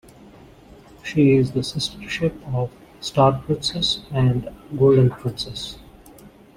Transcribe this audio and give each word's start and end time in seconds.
She 1.03 1.33
is 1.35 1.51
the 1.51 1.63
sister 1.63 2.09
ship 2.09 2.33
of 2.55 2.71
"Star 3.01 3.39
Princess" 3.45 3.99
and 4.11 4.49
"Golden 4.75 5.11
Princess". 5.11 5.77